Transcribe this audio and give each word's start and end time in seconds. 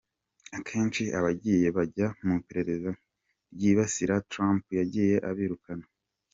Akenshi 0.57 1.03
abagiye 1.17 1.67
bajya 1.77 2.07
mu 2.23 2.31
iperereza 2.41 2.91
ryibasira 3.53 4.15
Trump, 4.31 4.61
yagiye 4.79 5.15
abirukana. 5.29 5.85